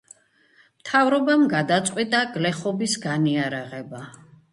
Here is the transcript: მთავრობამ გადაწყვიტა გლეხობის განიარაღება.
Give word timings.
მთავრობამ 0.83 1.43
გადაწყვიტა 1.51 2.21
გლეხობის 2.37 2.97
განიარაღება. 3.05 4.01